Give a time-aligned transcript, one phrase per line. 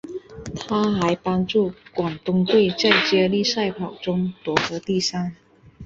[0.55, 5.35] 她还帮助广东队在接力赛跑中夺得第三。